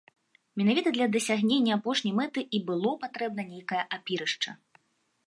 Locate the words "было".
2.71-2.95